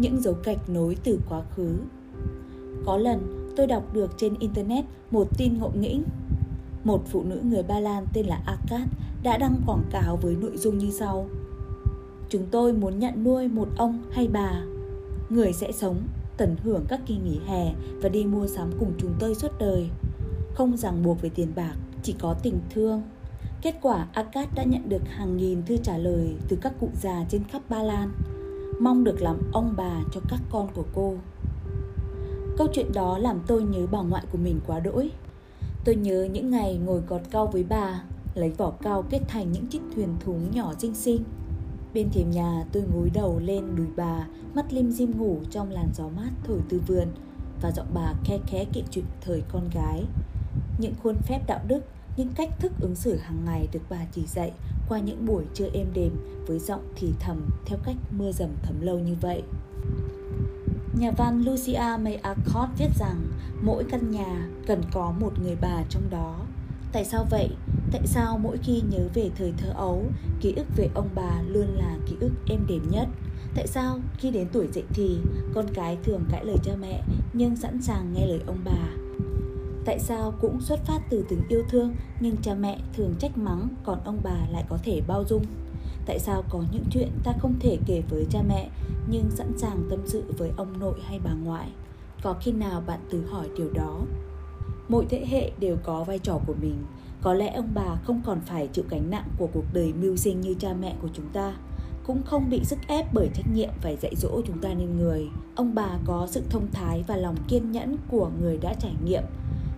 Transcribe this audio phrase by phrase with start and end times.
[0.00, 1.76] những dấu gạch nối từ quá khứ.
[2.86, 6.02] Có lần tôi đọc được trên internet một tin ngộ nghĩnh.
[6.84, 8.88] Một phụ nữ người Ba Lan tên là Akat
[9.22, 11.28] đã đăng quảng cáo với nội dung như sau.
[12.28, 14.62] Chúng tôi muốn nhận nuôi một ông hay bà.
[15.30, 15.96] Người sẽ sống,
[16.36, 19.88] tận hưởng các kỳ nghỉ hè và đi mua sắm cùng chúng tôi suốt đời.
[20.54, 23.02] Không ràng buộc về tiền bạc, chỉ có tình thương.
[23.62, 27.24] Kết quả Akat đã nhận được hàng nghìn thư trả lời từ các cụ già
[27.28, 28.12] trên khắp Ba Lan
[28.80, 31.14] mong được làm ông bà cho các con của cô.
[32.56, 35.10] Câu chuyện đó làm tôi nhớ bà ngoại của mình quá đỗi.
[35.84, 38.02] Tôi nhớ những ngày ngồi gọt cao với bà,
[38.34, 41.24] lấy vỏ cao kết thành những chiếc thuyền thúng nhỏ xinh xinh.
[41.94, 45.88] Bên thềm nhà tôi gối đầu lên đùi bà, mắt lim dim ngủ trong làn
[45.94, 47.08] gió mát thổi từ vườn
[47.62, 50.04] và giọng bà khe khẽ kể chuyện thời con gái.
[50.78, 51.80] Những khuôn phép đạo đức,
[52.16, 54.52] những cách thức ứng xử hàng ngày được bà chỉ dạy
[54.90, 58.80] qua những buổi trưa êm đềm với giọng thì thầm theo cách mưa dầm thấm
[58.80, 59.42] lâu như vậy.
[60.98, 63.26] Nhà văn Lucia May Alcott viết rằng
[63.62, 66.40] mỗi căn nhà cần có một người bà trong đó.
[66.92, 67.48] Tại sao vậy?
[67.92, 70.04] Tại sao mỗi khi nhớ về thời thơ ấu,
[70.40, 73.08] ký ức về ông bà luôn là ký ức êm đềm nhất?
[73.54, 75.18] Tại sao khi đến tuổi dậy thì,
[75.54, 79.09] con cái thường cãi lời cha mẹ nhưng sẵn sàng nghe lời ông bà?
[79.84, 83.68] Tại sao cũng xuất phát từ tình yêu thương, nhưng cha mẹ thường trách mắng
[83.84, 85.44] còn ông bà lại có thể bao dung?
[86.06, 88.70] Tại sao có những chuyện ta không thể kể với cha mẹ,
[89.10, 91.68] nhưng sẵn sàng tâm sự với ông nội hay bà ngoại?
[92.22, 94.00] Có khi nào bạn tự hỏi điều đó?
[94.88, 96.76] Mỗi thế hệ đều có vai trò của mình.
[97.22, 100.40] Có lẽ ông bà không còn phải chịu gánh nặng của cuộc đời mưu sinh
[100.40, 101.54] như cha mẹ của chúng ta
[102.06, 105.28] cũng không bị sức ép bởi trách nhiệm phải dạy dỗ chúng ta nên người.
[105.54, 109.22] Ông bà có sự thông thái và lòng kiên nhẫn của người đã trải nghiệm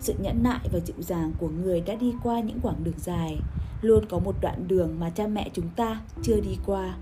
[0.03, 3.39] sự nhẫn nại và dịu dàng của người đã đi qua những quãng đường dài.
[3.83, 6.97] Luôn có một đoạn đường mà cha mẹ chúng ta chưa đi qua.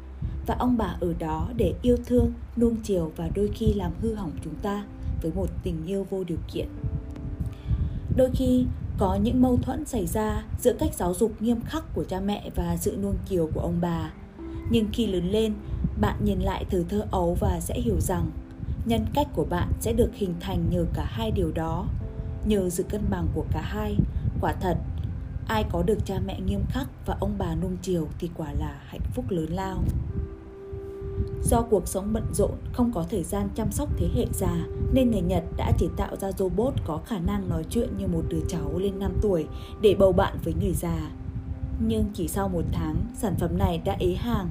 [0.46, 4.14] Và ông bà ở đó để yêu thương, nuông chiều và đôi khi làm hư
[4.14, 4.84] hỏng chúng ta
[5.22, 6.68] với một tình yêu vô điều kiện.
[8.16, 8.66] Đôi khi,
[8.98, 12.50] có những mâu thuẫn xảy ra giữa cách giáo dục nghiêm khắc của cha mẹ
[12.54, 14.12] và sự nuông chiều của ông bà.
[14.70, 15.54] Nhưng khi lớn lên,
[16.00, 18.30] bạn nhìn lại từ thơ ấu và sẽ hiểu rằng,
[18.84, 21.86] nhân cách của bạn sẽ được hình thành nhờ cả hai điều đó
[22.44, 23.96] nhờ sự cân bằng của cả hai
[24.40, 24.76] quả thật
[25.46, 28.80] ai có được cha mẹ nghiêm khắc và ông bà nung chiều thì quả là
[28.86, 29.82] hạnh phúc lớn lao
[31.42, 35.10] do cuộc sống bận rộn không có thời gian chăm sóc thế hệ già nên
[35.10, 38.40] người Nhật đã chỉ tạo ra robot có khả năng nói chuyện như một đứa
[38.48, 39.46] cháu lên 5 tuổi
[39.80, 41.10] để bầu bạn với người già.
[41.86, 44.48] Nhưng chỉ sau một tháng, sản phẩm này đã ế hàng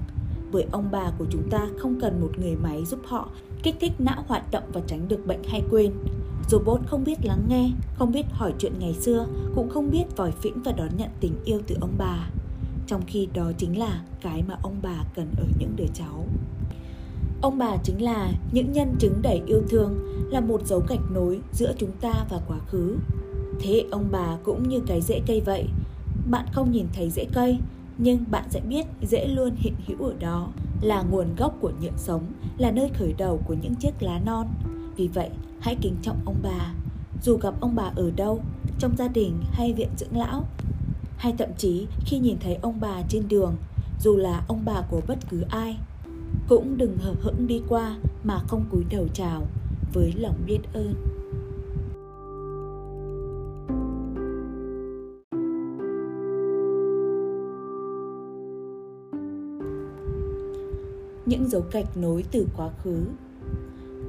[0.51, 3.29] bởi ông bà của chúng ta không cần một người máy giúp họ
[3.63, 5.91] kích thích não hoạt động và tránh được bệnh hay quên.
[6.49, 10.31] Robot không biết lắng nghe, không biết hỏi chuyện ngày xưa, cũng không biết vòi
[10.31, 12.29] phĩnh và đón nhận tình yêu từ ông bà.
[12.87, 16.25] Trong khi đó chính là cái mà ông bà cần ở những đứa cháu.
[17.41, 19.99] Ông bà chính là những nhân chứng đầy yêu thương,
[20.31, 22.97] là một dấu gạch nối giữa chúng ta và quá khứ.
[23.59, 25.65] Thế ông bà cũng như cái rễ cây vậy.
[26.29, 27.57] Bạn không nhìn thấy rễ cây,
[27.97, 30.47] nhưng bạn sẽ biết rễ luôn hiện hữu ở đó,
[30.81, 32.23] là nguồn gốc của nhựa sống,
[32.57, 34.47] là nơi khởi đầu của những chiếc lá non.
[34.95, 36.73] Vì vậy, hãy kính trọng ông bà.
[37.23, 38.41] Dù gặp ông bà ở đâu,
[38.79, 40.43] trong gia đình hay viện dưỡng lão,
[41.17, 43.55] hay thậm chí khi nhìn thấy ông bà trên đường,
[43.99, 45.77] dù là ông bà của bất cứ ai,
[46.49, 49.45] cũng đừng hờ hững đi qua mà không cúi đầu chào
[49.93, 50.93] với lòng biết ơn.
[61.25, 63.03] Những dấu gạch nối từ quá khứ.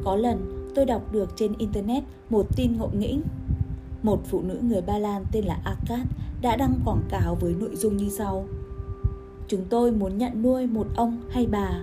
[0.04, 3.22] Có lần tôi đọc được trên internet một tin ngộ nghĩnh.
[4.02, 6.06] Một phụ nữ người Ba Lan tên là Akat
[6.42, 8.46] đã đăng quảng cáo với nội dung như sau.
[9.48, 11.80] Chúng tôi muốn nhận nuôi một ông hay bà.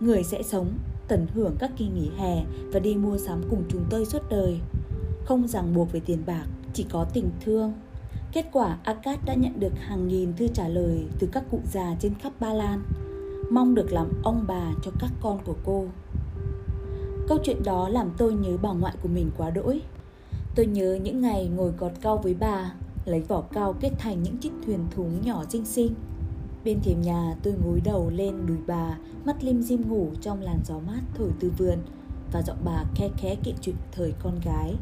[0.00, 0.68] Người sẽ sống,
[1.08, 4.60] tận hưởng các kỳ nghỉ hè và đi mua sắm cùng chúng tôi suốt đời.
[5.24, 7.72] Không ràng buộc về tiền bạc, chỉ có tình thương.
[8.32, 11.96] Kết quả Akat đã nhận được hàng nghìn thư trả lời từ các cụ già
[12.00, 12.82] trên khắp Ba Lan,
[13.50, 15.86] mong được làm ông bà cho các con của cô.
[17.32, 19.80] Câu chuyện đó làm tôi nhớ bà ngoại của mình quá đỗi.
[20.54, 22.72] Tôi nhớ những ngày ngồi gọt cao với bà,
[23.04, 25.94] lấy vỏ cao kết thành những chiếc thuyền thúng nhỏ xinh xinh.
[26.64, 30.60] Bên thềm nhà tôi gối đầu lên đùi bà, mắt lim dim ngủ trong làn
[30.64, 31.78] gió mát thổi từ vườn
[32.32, 34.74] và giọng bà khe khẽ kệ chuyện thời con gái.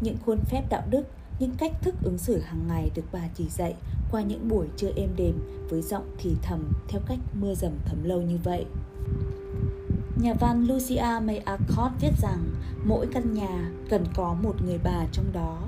[0.00, 1.02] Những khuôn phép đạo đức,
[1.38, 3.74] những cách thức ứng xử hàng ngày được bà chỉ dạy
[4.10, 5.34] qua những buổi trưa êm đềm
[5.68, 8.66] với giọng thì thầm theo cách mưa dầm thấm lâu như vậy.
[10.16, 12.44] Nhà văn Lucia May Alcott viết rằng
[12.84, 15.58] mỗi căn nhà cần có một người bà trong đó.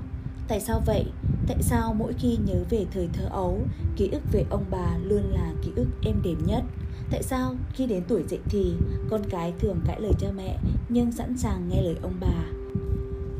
[0.47, 1.05] Tại sao vậy?
[1.47, 3.59] Tại sao mỗi khi nhớ về thời thơ ấu,
[3.95, 6.63] ký ức về ông bà luôn là ký ức êm đềm nhất?
[7.11, 8.73] Tại sao khi đến tuổi dậy thì,
[9.09, 10.57] con cái thường cãi lời cha mẹ
[10.89, 12.43] nhưng sẵn sàng nghe lời ông bà?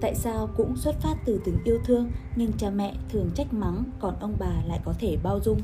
[0.01, 3.83] Tại sao cũng xuất phát từ tình yêu thương nhưng cha mẹ thường trách mắng
[3.99, 5.61] còn ông bà lại có thể bao dung?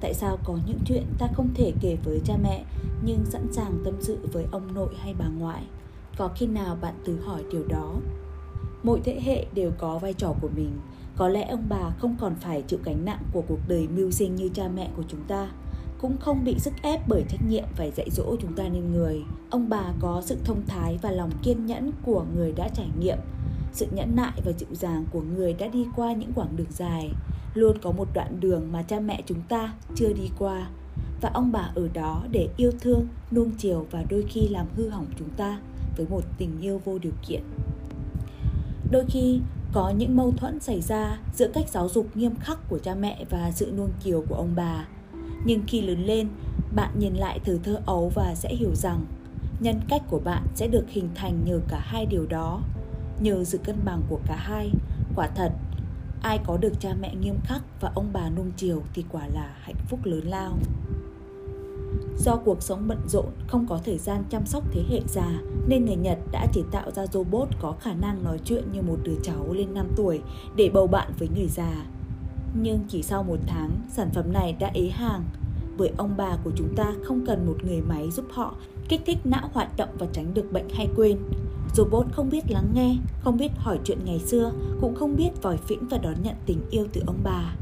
[0.00, 2.64] Tại sao có những chuyện ta không thể kể với cha mẹ
[3.04, 5.62] nhưng sẵn sàng tâm sự với ông nội hay bà ngoại?
[6.16, 7.94] Có khi nào bạn tự hỏi điều đó?
[8.82, 10.70] Mỗi thế hệ đều có vai trò của mình.
[11.16, 14.36] Có lẽ ông bà không còn phải chịu gánh nặng của cuộc đời mưu sinh
[14.36, 15.48] như cha mẹ của chúng ta
[16.00, 19.22] cũng không bị sức ép bởi trách nhiệm phải dạy dỗ chúng ta nên người.
[19.50, 23.18] Ông bà có sự thông thái và lòng kiên nhẫn của người đã trải nghiệm,
[23.72, 27.10] sự nhẫn nại và dịu dàng của người đã đi qua những quãng đường dài.
[27.56, 30.68] Luôn có một đoạn đường mà cha mẹ chúng ta chưa đi qua.
[31.20, 34.88] Và ông bà ở đó để yêu thương, nuông chiều và đôi khi làm hư
[34.88, 35.60] hỏng chúng ta
[35.96, 37.42] với một tình yêu vô điều kiện.
[38.90, 39.40] Đôi khi
[39.72, 43.24] có những mâu thuẫn xảy ra giữa cách giáo dục nghiêm khắc của cha mẹ
[43.30, 44.86] và sự nuông chiều của ông bà
[45.46, 46.28] nhưng khi lớn lên
[46.74, 49.04] bạn nhìn lại thời thơ ấu và sẽ hiểu rằng
[49.60, 52.60] nhân cách của bạn sẽ được hình thành nhờ cả hai điều đó
[53.20, 54.70] nhờ sự cân bằng của cả hai
[55.16, 55.52] quả thật
[56.26, 59.56] ai có được cha mẹ nghiêm khắc và ông bà nung chiều thì quả là
[59.60, 60.58] hạnh phúc lớn lao
[62.18, 65.84] Do cuộc sống bận rộn, không có thời gian chăm sóc thế hệ già, nên
[65.84, 69.14] người Nhật đã chế tạo ra robot có khả năng nói chuyện như một đứa
[69.22, 70.20] cháu lên 5 tuổi
[70.56, 71.86] để bầu bạn với người già.
[72.54, 75.24] Nhưng chỉ sau một tháng, sản phẩm này đã ế hàng
[75.78, 78.54] bởi ông bà của chúng ta không cần một người máy giúp họ
[78.88, 81.18] kích thích não hoạt động và tránh được bệnh hay quên.
[81.74, 85.56] Robot không biết lắng nghe, không biết hỏi chuyện ngày xưa, cũng không biết vòi
[85.56, 87.54] phĩnh và đón nhận tình yêu từ ông bà.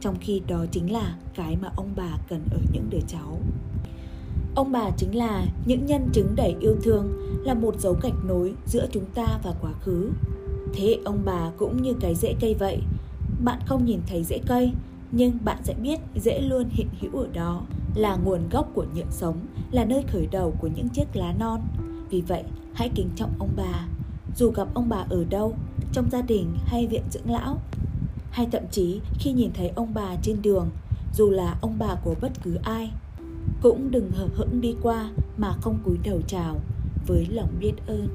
[0.00, 3.38] Trong khi đó chính là cái mà ông bà cần ở những đứa cháu.
[4.54, 7.12] Ông bà chính là những nhân chứng đầy yêu thương,
[7.44, 10.10] là một dấu gạch nối giữa chúng ta và quá khứ.
[10.74, 12.82] Thế ông bà cũng như cái rễ cây vậy,
[13.44, 14.72] bạn không nhìn thấy rễ cây
[15.16, 17.62] nhưng bạn sẽ biết rễ luôn hiện hữu ở đó
[17.94, 19.36] là nguồn gốc của nhựa sống
[19.70, 21.60] là nơi khởi đầu của những chiếc lá non
[22.14, 22.42] vì vậy,
[22.74, 23.86] hãy kính trọng ông bà.
[24.36, 25.54] Dù gặp ông bà ở đâu,
[25.92, 27.58] trong gia đình hay viện dưỡng lão,
[28.30, 30.70] hay thậm chí khi nhìn thấy ông bà trên đường,
[31.14, 32.90] dù là ông bà của bất cứ ai,
[33.62, 36.60] cũng đừng hờ hững đi qua mà không cúi đầu chào
[37.06, 38.08] với lòng biết ơn.